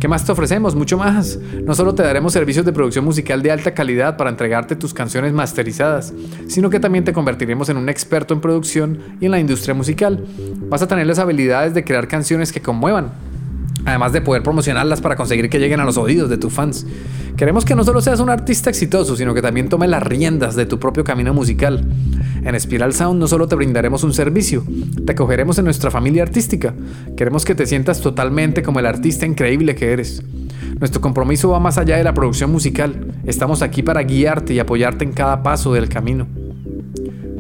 ¿Qué 0.01 0.09
más 0.09 0.25
te 0.25 0.33
ofrecemos? 0.33 0.75
Mucho 0.75 0.99
más. 0.99 1.39
No 1.63 1.75
solo 1.75 1.95
te 1.95 2.03
daremos 2.03 2.33
servicios 2.33 2.67
de 2.67 2.73
producción 2.73 3.05
musical 3.05 3.43
de 3.43 3.51
alta 3.51 3.73
calidad 3.73 4.17
para 4.17 4.31
entregarte 4.31 4.77
tus 4.77 4.93
canciones 4.93 5.33
masterizadas, 5.33 6.13
sino 6.47 6.69
que 6.69 6.81
también 6.81 7.05
te 7.05 7.13
convertiremos 7.13 7.69
en 7.69 7.77
un 7.77 7.89
experto 7.89 8.35
en 8.35 8.41
producción 8.41 8.99
y 9.21 9.27
en 9.27 9.31
la 9.31 9.39
industria 9.39 9.75
musical. 9.75 10.27
Vas 10.69 10.83
a 10.83 10.89
tener 10.89 11.07
las 11.07 11.19
habilidades 11.19 11.75
de 11.75 11.85
crear 11.85 12.07
canciones 12.09 12.53
que 12.53 12.61
conmuevan, 12.61 13.13
además 13.85 14.13
de 14.13 14.21
poder 14.21 14.43
promocionarlas 14.43 15.01
para 15.01 15.17
conseguir 15.17 15.49
que 15.49 15.59
lleguen 15.59 15.81
a 15.81 15.85
los 15.85 15.97
oídos 15.97 16.31
de 16.31 16.39
tus 16.39 16.53
fans. 16.53 16.87
Queremos 17.37 17.65
que 17.65 17.75
no 17.75 17.85
solo 17.85 18.01
seas 18.01 18.21
un 18.21 18.31
artista 18.31 18.71
exitoso, 18.71 19.17
sino 19.17 19.35
que 19.35 19.43
también 19.43 19.69
tomes 19.69 19.89
las 19.89 20.03
riendas 20.03 20.55
de 20.55 20.67
tu 20.67 20.79
propio 20.79 21.05
camino 21.05 21.35
musical. 21.35 21.85
En 22.45 22.59
Spiral 22.61 22.95
Sound 22.95 23.19
no 23.19 23.27
solo 23.27 23.49
te 23.49 23.57
brindaremos 23.57 24.05
un 24.05 24.15
servicio, 24.15 24.65
te 25.05 25.13
acogeremos 25.13 25.59
en 25.59 25.65
nuestra 25.65 25.91
familia 25.91 26.23
artística. 26.23 26.75
Queremos 27.17 27.45
que 27.45 27.55
te 27.55 27.67
sientas 27.67 28.01
totalmente 28.01 28.63
como 28.63 28.79
el 28.79 28.87
artista 28.87 29.27
increíble 29.27 29.75
que 29.75 29.93
eres. 29.93 30.23
Nuestro 30.79 31.01
compromiso 31.01 31.51
va 31.51 31.61
más 31.61 31.79
allá 31.79 31.97
de 31.97 32.05
la 32.05 32.15
producción 32.15 32.51
musical. 32.51 33.15
Estamos 33.25 33.63
aquí 33.63 33.83
para 33.83 34.03
guiarte 34.03 34.55
y 34.55 34.59
apoyarte 34.59 35.05
en 35.05 35.13
cada 35.13 35.43
paso 35.43 35.73
del 35.73 35.89
camino. 35.89 36.27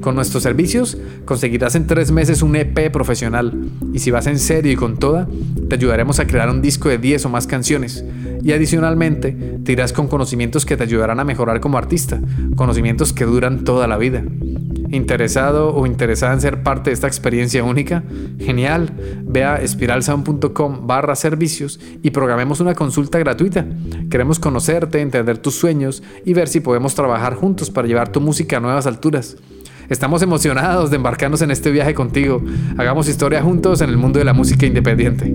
Con 0.04 0.16
nuestros 0.16 0.42
servicios 0.42 0.98
conseguirás 1.24 1.76
en 1.76 1.86
tres 1.86 2.12
meses 2.12 2.42
un 2.42 2.54
EP 2.56 2.92
profesional 2.92 3.70
y 3.94 4.00
si 4.00 4.10
vas 4.10 4.26
en 4.26 4.38
serio 4.38 4.70
y 4.70 4.76
con 4.76 4.98
toda, 4.98 5.26
te 5.70 5.76
ayudaremos 5.76 6.20
a 6.20 6.26
crear 6.26 6.50
un 6.50 6.60
disco 6.60 6.90
de 6.90 6.98
10 6.98 7.24
o 7.24 7.28
más 7.30 7.46
canciones 7.46 8.04
y 8.42 8.52
adicionalmente 8.52 9.32
te 9.64 9.72
irás 9.72 9.94
con 9.94 10.08
conocimientos 10.08 10.66
que 10.66 10.76
te 10.76 10.82
ayudarán 10.82 11.20
a 11.20 11.24
mejorar 11.24 11.60
como 11.60 11.78
artista, 11.78 12.20
conocimientos 12.54 13.14
que 13.14 13.24
duran 13.24 13.64
toda 13.64 13.86
la 13.86 13.96
vida. 13.96 14.22
¿Interesado 14.90 15.74
o 15.74 15.86
interesada 15.86 16.34
en 16.34 16.42
ser 16.42 16.62
parte 16.62 16.90
de 16.90 16.94
esta 16.94 17.06
experiencia 17.06 17.64
única? 17.64 18.04
Genial, 18.38 18.92
ve 19.22 19.44
a 19.44 19.56
espiralsound.com 19.56 20.86
barra 20.86 21.16
servicios 21.16 21.80
y 22.02 22.10
programemos 22.10 22.60
una 22.60 22.74
consulta 22.74 23.19
gratuita. 23.19 23.64
Queremos 24.10 24.38
conocerte, 24.38 25.00
entender 25.00 25.38
tus 25.38 25.55
sueños 25.55 26.02
y 26.26 26.34
ver 26.34 26.48
si 26.48 26.60
podemos 26.60 26.94
trabajar 26.94 27.36
juntos 27.36 27.70
para 27.70 27.88
llevar 27.88 28.12
tu 28.12 28.20
música 28.20 28.58
a 28.58 28.60
nuevas 28.60 28.86
alturas. 28.86 29.38
Estamos 29.88 30.22
emocionados 30.22 30.91
de 30.91 30.96
embarcarnos 30.96 31.43
en 31.43 31.50
este 31.50 31.70
viaje 31.70 31.94
contigo. 31.94 32.43
Hagamos 32.79 33.08
historia 33.08 33.43
juntos 33.43 33.81
en 33.82 33.91
el 33.91 33.96
mundo 33.96 34.19
de 34.19 34.24
la 34.24 34.32
música 34.32 34.64
independiente. 34.64 35.34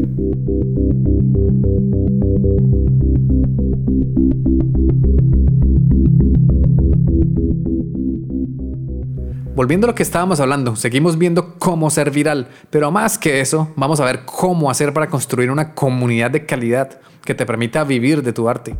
Volviendo 9.55 9.87
a 9.87 9.89
lo 9.89 9.95
que 9.95 10.03
estábamos 10.03 10.39
hablando, 10.39 10.77
seguimos 10.77 11.17
viendo 11.17 11.59
cómo 11.59 11.89
ser 11.89 12.11
viral, 12.11 12.47
pero 12.69 12.91
más 12.91 13.17
que 13.17 13.41
eso, 13.41 13.73
vamos 13.75 13.99
a 13.99 14.05
ver 14.05 14.23
cómo 14.23 14.71
hacer 14.71 14.93
para 14.93 15.07
construir 15.07 15.51
una 15.51 15.75
comunidad 15.75 16.31
de 16.31 16.45
calidad 16.45 17.01
que 17.25 17.35
te 17.35 17.45
permita 17.45 17.83
vivir 17.83 18.23
de 18.23 18.31
tu 18.31 18.47
arte. 18.47 18.77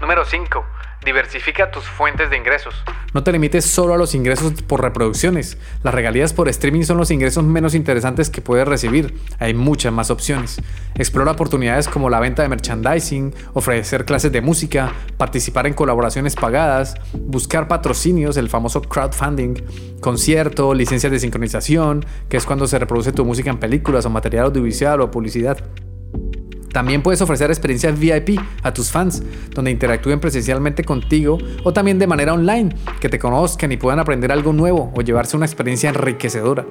Número 0.00 0.24
5. 0.24 0.64
Diversifica 1.04 1.70
tus 1.70 1.84
fuentes 1.84 2.30
de 2.30 2.36
ingresos. 2.36 2.74
No 3.12 3.24
te 3.24 3.32
limites 3.32 3.64
solo 3.64 3.92
a 3.92 3.98
los 3.98 4.14
ingresos 4.14 4.62
por 4.62 4.80
reproducciones. 4.80 5.58
Las 5.82 5.92
regalías 5.92 6.32
por 6.32 6.48
streaming 6.48 6.82
son 6.82 6.96
los 6.96 7.10
ingresos 7.10 7.42
menos 7.42 7.74
interesantes 7.74 8.30
que 8.30 8.40
puedes 8.40 8.66
recibir. 8.68 9.18
Hay 9.38 9.52
muchas 9.52 9.92
más 9.92 10.10
opciones. 10.10 10.62
Explora 10.94 11.32
oportunidades 11.32 11.88
como 11.88 12.08
la 12.08 12.20
venta 12.20 12.42
de 12.42 12.48
merchandising, 12.48 13.34
ofrecer 13.52 14.04
clases 14.04 14.30
de 14.30 14.40
música, 14.40 14.92
participar 15.16 15.66
en 15.66 15.74
colaboraciones 15.74 16.36
pagadas, 16.36 16.94
buscar 17.12 17.66
patrocinios, 17.66 18.36
el 18.36 18.48
famoso 18.48 18.80
crowdfunding, 18.80 19.54
concierto, 20.00 20.72
licencias 20.72 21.10
de 21.10 21.18
sincronización, 21.18 22.06
que 22.28 22.36
es 22.36 22.46
cuando 22.46 22.66
se 22.66 22.78
reproduce 22.78 23.12
tu 23.12 23.24
música 23.24 23.50
en 23.50 23.58
películas 23.58 24.06
o 24.06 24.10
material 24.10 24.46
audiovisual 24.46 25.00
o 25.00 25.10
publicidad. 25.10 25.58
También 26.72 27.02
puedes 27.02 27.20
ofrecer 27.20 27.50
experiencias 27.50 27.98
VIP 27.98 28.40
a 28.62 28.72
tus 28.72 28.90
fans, 28.90 29.22
donde 29.50 29.70
interactúen 29.70 30.20
presencialmente 30.20 30.84
contigo 30.84 31.38
o 31.64 31.72
también 31.72 31.98
de 31.98 32.06
manera 32.06 32.32
online, 32.32 32.74
que 32.98 33.08
te 33.08 33.18
conozcan 33.18 33.70
y 33.72 33.76
puedan 33.76 33.98
aprender 33.98 34.32
algo 34.32 34.52
nuevo 34.52 34.90
o 34.94 35.02
llevarse 35.02 35.36
una 35.36 35.46
experiencia 35.46 35.90
enriquecedora. 35.90 36.64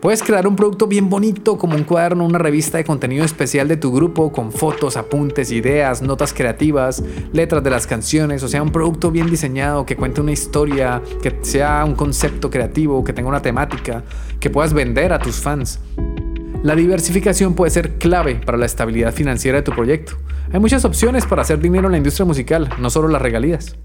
Puedes 0.00 0.22
crear 0.22 0.46
un 0.46 0.56
producto 0.56 0.86
bien 0.86 1.08
bonito 1.08 1.56
como 1.56 1.74
un 1.74 1.84
cuaderno, 1.84 2.24
una 2.24 2.38
revista 2.38 2.76
de 2.76 2.84
contenido 2.84 3.24
especial 3.24 3.66
de 3.66 3.78
tu 3.78 3.92
grupo 3.92 4.30
con 4.30 4.52
fotos, 4.52 4.96
apuntes, 4.96 5.50
ideas, 5.50 6.02
notas 6.02 6.34
creativas, 6.34 7.02
letras 7.32 7.64
de 7.64 7.70
las 7.70 7.86
canciones, 7.86 8.42
o 8.42 8.48
sea, 8.48 8.62
un 8.62 8.70
producto 8.70 9.10
bien 9.10 9.30
diseñado 9.30 9.86
que 9.86 9.96
cuente 9.96 10.20
una 10.20 10.32
historia, 10.32 11.02
que 11.22 11.38
sea 11.40 11.82
un 11.84 11.94
concepto 11.94 12.50
creativo, 12.50 13.02
que 13.02 13.14
tenga 13.14 13.28
una 13.28 13.40
temática, 13.40 14.04
que 14.38 14.50
puedas 14.50 14.74
vender 14.74 15.14
a 15.14 15.18
tus 15.18 15.36
fans. 15.36 15.80
La 16.66 16.74
diversificación 16.74 17.54
puede 17.54 17.70
ser 17.70 17.92
clave 17.92 18.34
para 18.34 18.58
la 18.58 18.66
estabilidad 18.66 19.14
financiera 19.14 19.58
de 19.58 19.62
tu 19.62 19.70
proyecto. 19.70 20.16
Hay 20.52 20.58
muchas 20.58 20.84
opciones 20.84 21.24
para 21.24 21.42
hacer 21.42 21.60
dinero 21.60 21.86
en 21.86 21.92
la 21.92 21.98
industria 21.98 22.26
musical, 22.26 22.68
no 22.78 22.90
solo 22.90 23.06
las 23.06 23.22
regalías. 23.22 23.76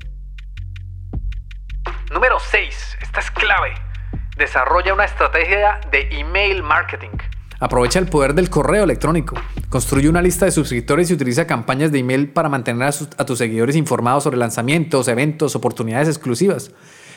Número 2.12 2.38
6. 2.40 2.98
Esta 3.00 3.20
es 3.20 3.30
clave. 3.30 3.76
Desarrolla 4.36 4.96
una 4.96 5.06
estrategia 5.06 5.80
de 5.92 6.10
email 6.10 6.64
marketing. 6.64 7.16
Aprovecha 7.60 8.00
el 8.00 8.08
poder 8.08 8.34
del 8.34 8.50
correo 8.50 8.86
electrónico. 8.86 9.36
Construye 9.70 10.10
una 10.10 10.24
lista 10.24 10.46
de 10.46 10.52
suscriptores 10.52 11.12
y 11.12 11.14
utiliza 11.14 11.46
campañas 11.46 11.92
de 11.92 12.00
email 12.00 12.30
para 12.30 12.50
mantener 12.50 12.92
a, 13.16 13.26
tus 13.28 13.38
seguidores 13.38 13.76
informados 13.76 14.24
sobre 14.24 14.38
lanzamientos, 14.38 15.08
eventos, 15.08 15.56
oportunidades 15.56 16.08
exclusivas. 16.08 16.72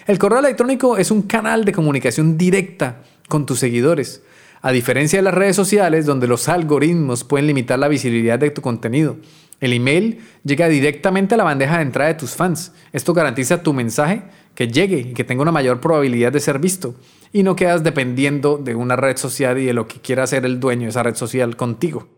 El 0.06 0.18
correo 0.18 0.40
electrónico 0.40 0.99
es 0.99 1.11
un 1.11 1.23
canal 1.23 1.64
de 1.64 1.73
comunicación 1.73 2.37
directa 2.37 3.00
con 3.30 3.47
tus 3.47 3.61
seguidores. 3.61 4.23
A 4.64 4.73
diferencia 4.73 5.18
de 5.18 5.25
las 5.25 5.35
redes 5.35 5.56
sociales, 5.56 6.06
donde 6.06 6.26
los 6.26 6.49
algoritmos 6.49 7.23
pueden 7.23 7.47
limitar 7.47 7.78
la 7.78 7.87
visibilidad 7.87 8.38
de 8.38 8.49
tu 8.49 8.62
contenido, 8.62 9.18
el 9.61 9.75
email 9.75 10.21
llega 10.42 10.71
directamente 10.71 11.35
a 11.35 11.37
la 11.37 11.44
bandeja 11.44 11.76
de 11.76 11.83
entrada 11.83 12.09
de 12.09 12.18
tus 12.18 12.30
fans. 12.30 12.73
Esto 12.90 13.12
garantiza 13.12 13.62
tu 13.62 13.75
mensaje 13.75 14.23
que 14.54 14.68
llegue 14.68 15.00
y 15.00 15.12
que 15.12 15.23
tenga 15.23 15.42
una 15.42 15.52
mayor 15.52 15.83
probabilidad 15.83 16.33
de 16.33 16.40
ser 16.40 16.61
visto. 16.61 16.94
Y 17.30 17.42
no 17.42 17.56
quedas 17.56 17.85
dependiendo 17.85 18.56
de 18.56 18.75
una 18.75 18.97
red 18.97 19.18
social 19.18 19.59
y 19.59 19.66
de 19.66 19.75
lo 19.75 19.87
que 19.87 20.00
quiera 20.00 20.23
hacer 20.23 20.47
el 20.47 20.59
dueño 20.61 20.85
de 20.85 20.88
esa 20.88 21.02
red 21.02 21.14
social 21.14 21.56
contigo. 21.56 22.09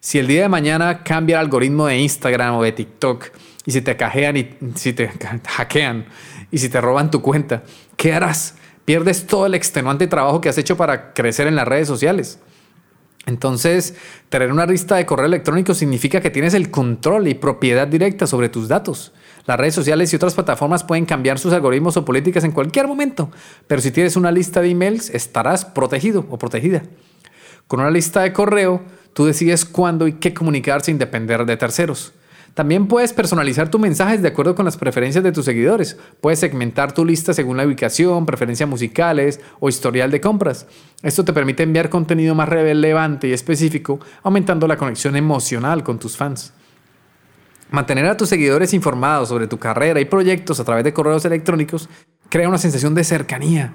Si 0.00 0.18
el 0.18 0.26
día 0.26 0.42
de 0.42 0.48
mañana 0.48 1.04
cambia 1.04 1.36
el 1.36 1.44
algoritmo 1.44 1.86
de 1.86 1.98
Instagram 1.98 2.56
o 2.56 2.64
de 2.64 2.72
TikTok 2.72 3.26
y 3.64 3.70
si 3.70 3.80
te 3.80 3.96
cajean 3.96 4.36
y 4.36 4.48
si 4.74 4.92
te 4.92 5.08
hackean 5.46 6.06
y 6.50 6.58
si 6.58 6.68
te 6.68 6.80
roban 6.80 7.12
tu 7.12 7.22
cuenta, 7.22 7.62
¿qué 7.96 8.12
harás? 8.12 8.56
Pierdes 8.86 9.26
todo 9.26 9.44
el 9.44 9.54
extenuante 9.54 10.06
trabajo 10.06 10.40
que 10.40 10.48
has 10.48 10.56
hecho 10.56 10.78
para 10.78 11.12
crecer 11.12 11.46
en 11.46 11.56
las 11.56 11.68
redes 11.68 11.86
sociales. 11.86 12.38
Entonces, 13.26 13.96
tener 14.28 14.52
una 14.52 14.66
lista 14.66 14.94
de 14.94 15.04
correo 15.04 15.26
electrónico 15.26 15.74
significa 15.74 16.20
que 16.20 16.30
tienes 16.30 16.54
el 16.54 16.70
control 16.70 17.26
y 17.26 17.34
propiedad 17.34 17.88
directa 17.88 18.28
sobre 18.28 18.48
tus 18.48 18.68
datos. 18.68 19.12
Las 19.46 19.58
redes 19.58 19.74
sociales 19.74 20.12
y 20.12 20.16
otras 20.16 20.34
plataformas 20.34 20.84
pueden 20.84 21.06
cambiar 21.06 21.40
sus 21.40 21.52
algoritmos 21.52 21.96
o 21.96 22.04
políticas 22.04 22.44
en 22.44 22.52
cualquier 22.52 22.86
momento, 22.86 23.30
pero 23.66 23.82
si 23.82 23.90
tienes 23.90 24.16
una 24.16 24.30
lista 24.30 24.60
de 24.60 24.70
emails, 24.70 25.10
estarás 25.10 25.64
protegido 25.64 26.24
o 26.30 26.38
protegida. 26.38 26.84
Con 27.66 27.80
una 27.80 27.90
lista 27.90 28.22
de 28.22 28.32
correo, 28.32 28.82
tú 29.12 29.26
decides 29.26 29.64
cuándo 29.64 30.06
y 30.06 30.14
qué 30.14 30.32
comunicar 30.32 30.82
sin 30.82 30.98
depender 30.98 31.44
de 31.44 31.56
terceros. 31.56 32.12
También 32.56 32.88
puedes 32.88 33.12
personalizar 33.12 33.70
tus 33.70 33.78
mensajes 33.78 34.22
de 34.22 34.28
acuerdo 34.28 34.54
con 34.54 34.64
las 34.64 34.78
preferencias 34.78 35.22
de 35.22 35.30
tus 35.30 35.44
seguidores. 35.44 35.98
Puedes 36.22 36.38
segmentar 36.38 36.92
tu 36.92 37.04
lista 37.04 37.34
según 37.34 37.58
la 37.58 37.66
ubicación, 37.66 38.24
preferencias 38.24 38.66
musicales 38.66 39.40
o 39.60 39.68
historial 39.68 40.10
de 40.10 40.22
compras. 40.22 40.66
Esto 41.02 41.22
te 41.22 41.34
permite 41.34 41.64
enviar 41.64 41.90
contenido 41.90 42.34
más 42.34 42.48
relevante 42.48 43.28
y 43.28 43.34
específico, 43.34 44.00
aumentando 44.22 44.66
la 44.66 44.78
conexión 44.78 45.16
emocional 45.16 45.82
con 45.82 45.98
tus 45.98 46.16
fans. 46.16 46.54
Mantener 47.70 48.06
a 48.06 48.16
tus 48.16 48.30
seguidores 48.30 48.72
informados 48.72 49.28
sobre 49.28 49.48
tu 49.48 49.58
carrera 49.58 50.00
y 50.00 50.06
proyectos 50.06 50.58
a 50.58 50.64
través 50.64 50.82
de 50.82 50.94
correos 50.94 51.26
electrónicos 51.26 51.90
crea 52.30 52.48
una 52.48 52.56
sensación 52.56 52.94
de 52.94 53.04
cercanía. 53.04 53.74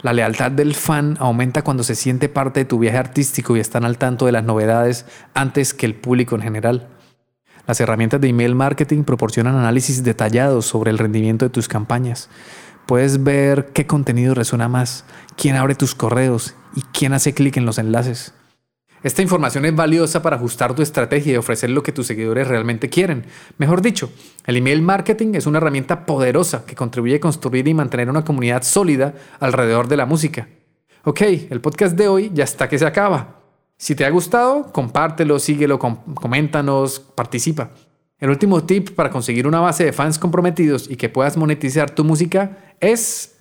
La 0.00 0.14
lealtad 0.14 0.50
del 0.50 0.74
fan 0.74 1.18
aumenta 1.20 1.60
cuando 1.60 1.82
se 1.82 1.94
siente 1.94 2.30
parte 2.30 2.60
de 2.60 2.64
tu 2.64 2.78
viaje 2.78 2.96
artístico 2.96 3.54
y 3.54 3.60
están 3.60 3.84
al 3.84 3.98
tanto 3.98 4.24
de 4.24 4.32
las 4.32 4.44
novedades 4.44 5.04
antes 5.34 5.74
que 5.74 5.84
el 5.84 5.94
público 5.94 6.36
en 6.36 6.40
general. 6.40 6.88
Las 7.66 7.80
herramientas 7.80 8.20
de 8.20 8.28
email 8.28 8.54
marketing 8.54 9.04
proporcionan 9.04 9.56
análisis 9.56 10.04
detallados 10.04 10.66
sobre 10.66 10.90
el 10.90 10.98
rendimiento 10.98 11.46
de 11.46 11.50
tus 11.50 11.66
campañas. 11.66 12.28
Puedes 12.86 13.24
ver 13.24 13.70
qué 13.72 13.86
contenido 13.86 14.34
resuena 14.34 14.68
más, 14.68 15.06
quién 15.36 15.56
abre 15.56 15.74
tus 15.74 15.94
correos 15.94 16.54
y 16.76 16.82
quién 16.92 17.14
hace 17.14 17.32
clic 17.32 17.56
en 17.56 17.64
los 17.64 17.78
enlaces. 17.78 18.34
Esta 19.02 19.22
información 19.22 19.66
es 19.66 19.74
valiosa 19.74 20.22
para 20.22 20.36
ajustar 20.36 20.74
tu 20.74 20.82
estrategia 20.82 21.34
y 21.34 21.36
ofrecer 21.36 21.68
lo 21.70 21.82
que 21.82 21.92
tus 21.92 22.06
seguidores 22.06 22.48
realmente 22.48 22.88
quieren. 22.88 23.26
Mejor 23.58 23.82
dicho, 23.82 24.10
el 24.46 24.56
email 24.56 24.80
marketing 24.80 25.34
es 25.34 25.46
una 25.46 25.58
herramienta 25.58 26.06
poderosa 26.06 26.64
que 26.66 26.74
contribuye 26.74 27.16
a 27.16 27.20
construir 27.20 27.68
y 27.68 27.74
mantener 27.74 28.08
una 28.08 28.24
comunidad 28.24 28.62
sólida 28.62 29.14
alrededor 29.40 29.88
de 29.88 29.98
la 29.98 30.06
música. 30.06 30.48
Ok, 31.04 31.20
el 31.50 31.60
podcast 31.60 31.96
de 31.96 32.08
hoy 32.08 32.30
ya 32.32 32.44
está 32.44 32.68
que 32.68 32.78
se 32.78 32.86
acaba. 32.86 33.43
Si 33.76 33.94
te 33.94 34.04
ha 34.04 34.10
gustado, 34.10 34.72
compártelo, 34.72 35.38
síguelo, 35.38 35.78
coméntanos, 35.78 37.00
participa. 37.00 37.70
El 38.18 38.30
último 38.30 38.64
tip 38.64 38.90
para 38.90 39.10
conseguir 39.10 39.46
una 39.46 39.60
base 39.60 39.84
de 39.84 39.92
fans 39.92 40.18
comprometidos 40.18 40.88
y 40.88 40.96
que 40.96 41.08
puedas 41.08 41.36
monetizar 41.36 41.90
tu 41.90 42.04
música 42.04 42.74
es 42.80 43.36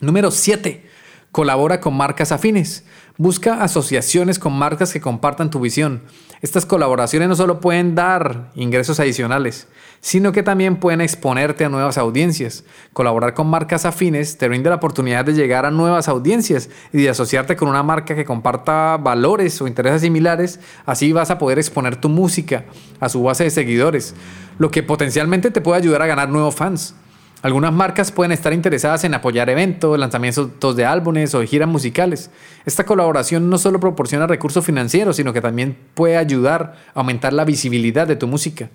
número 0.00 0.30
7. 0.30 0.84
Colabora 1.30 1.80
con 1.80 1.94
marcas 1.94 2.32
afines. 2.32 2.86
Busca 3.18 3.62
asociaciones 3.62 4.38
con 4.38 4.52
marcas 4.52 4.92
que 4.92 5.00
compartan 5.00 5.48
tu 5.48 5.58
visión. 5.58 6.02
Estas 6.42 6.66
colaboraciones 6.66 7.30
no 7.30 7.34
solo 7.34 7.60
pueden 7.60 7.94
dar 7.94 8.50
ingresos 8.54 9.00
adicionales, 9.00 9.68
sino 10.02 10.32
que 10.32 10.42
también 10.42 10.76
pueden 10.76 11.00
exponerte 11.00 11.64
a 11.64 11.70
nuevas 11.70 11.96
audiencias. 11.96 12.64
Colaborar 12.92 13.32
con 13.32 13.46
marcas 13.46 13.86
afines 13.86 14.36
te 14.36 14.48
brinda 14.48 14.68
la 14.68 14.76
oportunidad 14.76 15.24
de 15.24 15.32
llegar 15.32 15.64
a 15.64 15.70
nuevas 15.70 16.08
audiencias 16.08 16.68
y 16.92 16.98
de 16.98 17.08
asociarte 17.08 17.56
con 17.56 17.70
una 17.70 17.82
marca 17.82 18.14
que 18.14 18.26
comparta 18.26 18.98
valores 18.98 19.62
o 19.62 19.66
intereses 19.66 20.02
similares. 20.02 20.60
Así 20.84 21.12
vas 21.12 21.30
a 21.30 21.38
poder 21.38 21.58
exponer 21.58 21.96
tu 21.96 22.10
música 22.10 22.66
a 23.00 23.08
su 23.08 23.22
base 23.22 23.44
de 23.44 23.50
seguidores, 23.50 24.14
lo 24.58 24.70
que 24.70 24.82
potencialmente 24.82 25.50
te 25.50 25.62
puede 25.62 25.78
ayudar 25.78 26.02
a 26.02 26.06
ganar 26.06 26.28
nuevos 26.28 26.54
fans. 26.54 26.94
Algunas 27.42 27.72
marcas 27.72 28.10
pueden 28.10 28.32
estar 28.32 28.52
interesadas 28.52 29.04
en 29.04 29.14
apoyar 29.14 29.50
eventos, 29.50 29.98
lanzamientos 29.98 30.76
de 30.76 30.84
álbumes 30.86 31.34
o 31.34 31.42
giras 31.42 31.68
musicales. 31.68 32.30
Esta 32.64 32.84
colaboración 32.84 33.50
no 33.50 33.58
solo 33.58 33.78
proporciona 33.78 34.26
recursos 34.26 34.64
financieros, 34.64 35.16
sino 35.16 35.32
que 35.32 35.40
también 35.40 35.76
puede 35.94 36.16
ayudar 36.16 36.74
a 36.94 37.00
aumentar 37.00 37.32
la 37.32 37.44
visibilidad 37.44 38.06
de 38.06 38.16
tu 38.16 38.26
música. 38.26 38.70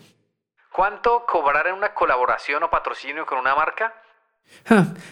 ¿Cuánto 0.72 1.26
cobrar 1.28 1.68
en 1.68 1.76
una 1.76 1.94
colaboración 1.94 2.64
o 2.64 2.70
patrocinio 2.70 3.26
con 3.26 3.40
una 3.40 3.56
marca? 3.56 3.94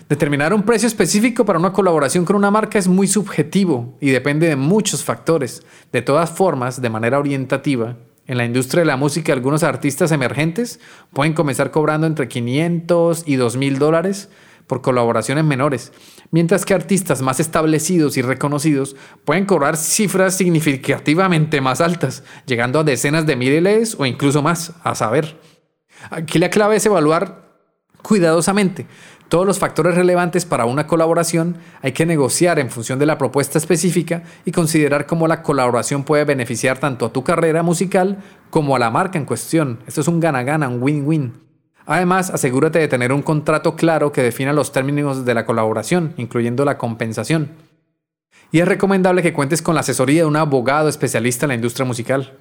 determinar 0.09 0.53
un 0.53 0.63
precio 0.63 0.87
específico 0.87 1.45
para 1.45 1.59
una 1.59 1.71
colaboración 1.73 2.25
con 2.25 2.35
una 2.35 2.51
marca 2.51 2.77
es 2.77 2.87
muy 2.87 3.07
subjetivo 3.07 3.97
y 3.99 4.11
depende 4.11 4.47
de 4.47 4.55
muchos 4.55 5.03
factores. 5.03 5.65
De 5.91 6.01
todas 6.01 6.29
formas, 6.29 6.81
de 6.81 6.89
manera 6.89 7.19
orientativa, 7.19 7.95
en 8.29 8.37
la 8.37 8.45
industria 8.45 8.81
de 8.81 8.85
la 8.85 8.95
música, 8.95 9.33
algunos 9.33 9.63
artistas 9.63 10.11
emergentes 10.11 10.79
pueden 11.13 11.33
comenzar 11.33 11.71
cobrando 11.71 12.05
entre 12.05 12.27
500 12.27 13.23
y 13.25 13.37
2.000 13.37 13.77
dólares 13.79 14.29
por 14.67 14.83
colaboraciones 14.83 15.45
menores, 15.45 15.91
mientras 16.29 16.63
que 16.63 16.75
artistas 16.75 17.23
más 17.23 17.39
establecidos 17.39 18.17
y 18.17 18.21
reconocidos 18.21 18.95
pueden 19.25 19.47
cobrar 19.47 19.77
cifras 19.77 20.37
significativamente 20.37 21.59
más 21.59 21.81
altas, 21.81 22.23
llegando 22.45 22.79
a 22.79 22.83
decenas 22.83 23.25
de 23.25 23.35
miles 23.35 23.95
o 23.97 24.05
incluso 24.05 24.43
más, 24.43 24.73
a 24.83 24.93
saber. 24.93 25.39
Aquí 26.11 26.37
la 26.37 26.51
clave 26.51 26.75
es 26.75 26.85
evaluar 26.85 27.49
cuidadosamente 28.03 28.85
todos 29.29 29.45
los 29.45 29.59
factores 29.59 29.93
relevantes 29.93 30.43
para 30.45 30.65
una 30.65 30.87
colaboración 30.87 31.57
hay 31.83 31.91
que 31.91 32.07
negociar 32.07 32.57
en 32.57 32.71
función 32.71 32.97
de 32.97 33.05
la 33.05 33.19
propuesta 33.19 33.59
específica 33.59 34.23
y 34.43 34.51
considerar 34.51 35.05
cómo 35.05 35.27
la 35.27 35.43
colaboración 35.43 36.03
puede 36.03 36.25
beneficiar 36.25 36.79
tanto 36.79 37.05
a 37.05 37.13
tu 37.13 37.23
carrera 37.23 37.61
musical 37.61 38.17
como 38.49 38.75
a 38.75 38.79
la 38.79 38.89
marca 38.89 39.19
en 39.19 39.25
cuestión. 39.25 39.79
Esto 39.85 40.01
es 40.01 40.07
un 40.07 40.19
gana-gana, 40.19 40.67
un 40.67 40.81
win-win. 40.81 41.33
Además, 41.85 42.31
asegúrate 42.31 42.79
de 42.79 42.87
tener 42.87 43.13
un 43.13 43.21
contrato 43.21 43.75
claro 43.75 44.11
que 44.11 44.23
defina 44.23 44.51
los 44.51 44.71
términos 44.71 45.25
de 45.25 45.33
la 45.35 45.45
colaboración, 45.45 46.13
incluyendo 46.17 46.65
la 46.65 46.79
compensación. 46.79 47.51
Y 48.51 48.61
es 48.61 48.67
recomendable 48.67 49.21
que 49.21 49.33
cuentes 49.33 49.61
con 49.61 49.75
la 49.75 49.81
asesoría 49.81 50.21
de 50.21 50.27
un 50.27 50.37
abogado 50.37 50.89
especialista 50.89 51.45
en 51.45 51.49
la 51.49 51.55
industria 51.55 51.85
musical. 51.85 52.33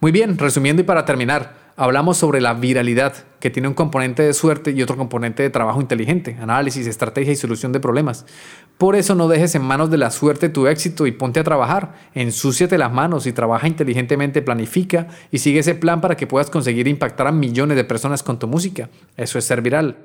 Muy 0.00 0.10
bien, 0.10 0.38
resumiendo 0.38 0.82
y 0.82 0.84
para 0.84 1.04
terminar, 1.04 1.65
hablamos 1.76 2.16
sobre 2.16 2.40
la 2.40 2.54
viralidad, 2.54 3.14
que 3.38 3.50
tiene 3.50 3.68
un 3.68 3.74
componente 3.74 4.22
de 4.22 4.32
suerte 4.32 4.70
y 4.72 4.82
otro 4.82 4.96
componente 4.96 5.42
de 5.42 5.50
trabajo 5.50 5.80
inteligente, 5.80 6.36
análisis, 6.40 6.86
estrategia 6.86 7.32
y 7.32 7.36
solución 7.36 7.72
de 7.72 7.80
problemas. 7.80 8.24
Por 8.78 8.96
eso 8.96 9.14
no 9.14 9.28
dejes 9.28 9.54
en 9.54 9.62
manos 9.62 9.90
de 9.90 9.98
la 9.98 10.10
suerte 10.10 10.48
tu 10.48 10.66
éxito 10.66 11.06
y 11.06 11.12
ponte 11.12 11.40
a 11.40 11.44
trabajar. 11.44 11.94
Ensúciate 12.14 12.78
las 12.78 12.92
manos 12.92 13.26
y 13.26 13.32
trabaja 13.32 13.68
inteligentemente, 13.68 14.42
planifica 14.42 15.08
y 15.30 15.38
sigue 15.38 15.60
ese 15.60 15.74
plan 15.74 16.00
para 16.00 16.16
que 16.16 16.26
puedas 16.26 16.50
conseguir 16.50 16.88
impactar 16.88 17.26
a 17.26 17.32
millones 17.32 17.76
de 17.76 17.84
personas 17.84 18.22
con 18.22 18.38
tu 18.38 18.48
música. 18.48 18.88
Eso 19.16 19.38
es 19.38 19.44
ser 19.44 19.60
viral. 19.60 19.96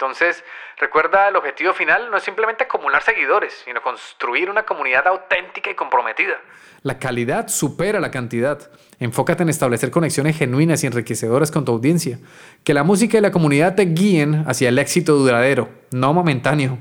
Entonces, 0.00 0.44
recuerda, 0.78 1.26
el 1.26 1.34
objetivo 1.34 1.74
final 1.74 2.08
no 2.08 2.18
es 2.18 2.22
simplemente 2.22 2.62
acumular 2.62 3.02
seguidores, 3.02 3.52
sino 3.64 3.82
construir 3.82 4.48
una 4.48 4.62
comunidad 4.62 5.08
auténtica 5.08 5.70
y 5.70 5.74
comprometida. 5.74 6.40
La 6.82 7.00
calidad 7.00 7.48
supera 7.48 7.98
la 7.98 8.12
cantidad. 8.12 8.70
Enfócate 9.00 9.42
en 9.42 9.48
establecer 9.48 9.90
conexiones 9.90 10.38
genuinas 10.38 10.84
y 10.84 10.86
enriquecedoras 10.86 11.50
con 11.50 11.64
tu 11.64 11.72
audiencia. 11.72 12.20
Que 12.62 12.74
la 12.74 12.84
música 12.84 13.18
y 13.18 13.20
la 13.20 13.32
comunidad 13.32 13.74
te 13.74 13.86
guíen 13.86 14.44
hacia 14.46 14.68
el 14.68 14.78
éxito 14.78 15.14
duradero, 15.16 15.68
no 15.90 16.14
momentáneo. 16.14 16.78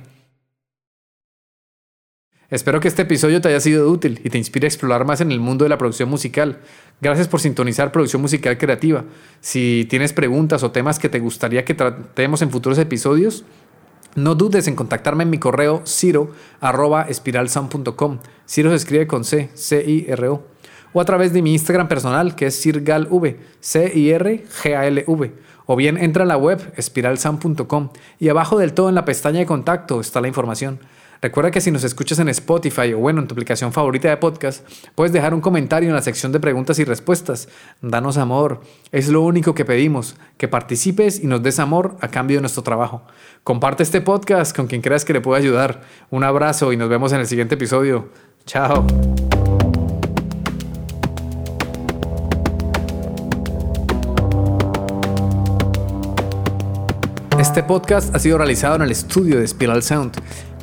Espero 2.49 2.79
que 2.79 2.87
este 2.87 3.01
episodio 3.01 3.41
te 3.41 3.49
haya 3.49 3.59
sido 3.59 3.89
útil 3.89 4.21
y 4.23 4.29
te 4.29 4.37
inspire 4.37 4.67
a 4.67 4.69
explorar 4.69 5.05
más 5.05 5.19
en 5.19 5.33
el 5.33 5.39
mundo 5.41 5.65
de 5.65 5.69
la 5.69 5.77
producción 5.77 6.07
musical. 6.07 6.59
Gracias 6.99 7.27
por 7.27 7.39
sintonizar 7.39 7.91
Producción 7.91 8.23
Musical 8.23 8.57
Creativa. 8.57 9.05
Si 9.39 9.85
tienes 9.89 10.13
preguntas 10.13 10.63
o 10.63 10.71
temas 10.71 10.97
que 10.97 11.09
te 11.09 11.19
gustaría 11.19 11.63
que 11.63 11.75
tratemos 11.75 12.41
en 12.41 12.49
futuros 12.49 12.79
episodios, 12.79 13.45
no 14.15 14.33
dudes 14.33 14.67
en 14.67 14.75
contactarme 14.75 15.21
en 15.23 15.29
mi 15.29 15.37
correo 15.37 15.83
ciro.espiralsound.com. 15.85 18.17
Ciro 18.49 18.71
se 18.71 18.77
escribe 18.77 19.05
con 19.05 19.23
C, 19.23 19.51
C-I-R-O. 19.53 20.43
O 20.93 21.01
a 21.01 21.05
través 21.05 21.33
de 21.33 21.43
mi 21.43 21.53
Instagram 21.53 21.87
personal, 21.87 22.35
que 22.35 22.47
es 22.47 22.59
cirgalv, 22.59 23.37
C-I-R-G-A-L-V. 23.59 25.33
O 25.67 25.75
bien 25.75 25.97
entra 25.97 26.23
a 26.23 26.25
la 26.25 26.37
web 26.37 26.73
espiralsound.com 26.77 27.89
y 28.17 28.29
abajo 28.29 28.57
del 28.57 28.73
todo 28.73 28.89
en 28.89 28.95
la 28.95 29.05
pestaña 29.05 29.37
de 29.39 29.45
contacto 29.45 29.99
está 29.99 30.19
la 30.19 30.29
información. 30.29 30.79
Recuerda 31.21 31.51
que 31.51 31.61
si 31.61 31.71
nos 31.71 31.83
escuchas 31.83 32.19
en 32.19 32.29
Spotify 32.29 32.93
o 32.93 32.99
bueno, 32.99 33.21
en 33.21 33.27
tu 33.27 33.33
aplicación 33.33 33.73
favorita 33.73 34.09
de 34.09 34.17
podcast, 34.17 34.67
puedes 34.95 35.11
dejar 35.11 35.33
un 35.33 35.41
comentario 35.41 35.89
en 35.89 35.95
la 35.95 36.01
sección 36.01 36.31
de 36.31 36.39
preguntas 36.39 36.77
y 36.79 36.83
respuestas. 36.83 37.49
Danos 37.81 38.17
amor. 38.17 38.61
Es 38.91 39.09
lo 39.09 39.21
único 39.21 39.55
que 39.55 39.65
pedimos, 39.65 40.15
que 40.37 40.47
participes 40.47 41.19
y 41.19 41.27
nos 41.27 41.41
des 41.41 41.59
amor 41.59 41.97
a 42.01 42.09
cambio 42.09 42.37
de 42.37 42.41
nuestro 42.41 42.63
trabajo. 42.63 43.03
Comparte 43.43 43.83
este 43.83 44.01
podcast 44.01 44.55
con 44.55 44.67
quien 44.67 44.81
creas 44.81 45.05
que 45.05 45.13
le 45.13 45.21
pueda 45.21 45.39
ayudar. 45.39 45.81
Un 46.11 46.23
abrazo 46.23 46.71
y 46.71 46.77
nos 46.77 46.89
vemos 46.89 47.11
en 47.13 47.19
el 47.19 47.27
siguiente 47.27 47.55
episodio. 47.55 48.09
Chao. 48.45 48.85
Este 57.39 57.61
podcast 57.61 58.15
ha 58.15 58.19
sido 58.19 58.37
realizado 58.37 58.75
en 58.75 58.81
el 58.83 58.91
estudio 58.91 59.39
de 59.39 59.47
Spiral 59.47 59.83
Sound. 59.83 60.15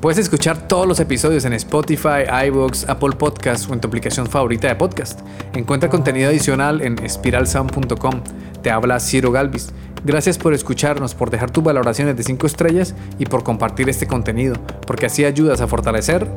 Puedes 0.05 0.19
escuchar 0.19 0.69
todos 0.69 0.87
los 0.87 1.01
episodios 1.01 1.47
en 1.47 1.55
Spotify, 1.55 2.29
iVoox, 2.49 2.91
Apple 2.91 3.17
Podcasts 3.17 3.67
o 3.71 3.73
en 3.73 3.81
tu 3.81 3.89
aplicación 3.89 4.27
favorita 4.27 4.69
de 4.69 4.75
podcast. 4.75 5.21
Encuentra 5.55 5.89
contenido 5.89 6.29
adicional 6.29 6.83
en 6.83 6.99
spiralsound.com. 7.09 8.21
Te 8.61 8.71
habla 8.71 9.01
Ciro 9.01 9.33
Galvis. 9.33 9.71
Gracias 10.05 10.37
por 10.37 10.53
escucharnos, 10.53 11.15
por 11.15 11.31
dejar 11.31 11.53
tus 11.53 11.65
valoraciones 11.65 12.19
de 12.19 12.23
5 12.23 12.47
estrellas 12.47 12.95
y 13.19 13.25
por 13.25 13.45
compartir 13.45 13.89
este 13.89 14.07
contenido, 14.07 14.57
porque 14.87 15.07
así 15.07 15.25
ayudas 15.25 15.63
a 15.63 15.69
fortalecer 15.69 16.29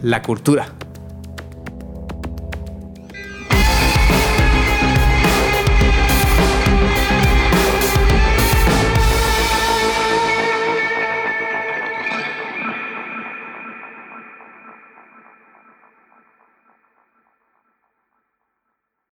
la 0.00 0.22
cultura. 0.22 0.68